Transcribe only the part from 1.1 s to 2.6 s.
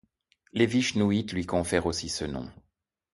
lui confèrent aussi ce nom.